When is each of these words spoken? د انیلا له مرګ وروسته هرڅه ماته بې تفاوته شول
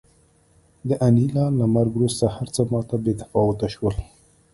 د 0.89 0.91
انیلا 1.07 1.45
له 1.59 1.65
مرګ 1.75 1.91
وروسته 1.95 2.25
هرڅه 2.35 2.61
ماته 2.71 2.95
بې 3.03 3.13
تفاوته 3.21 3.67
شول 3.73 3.95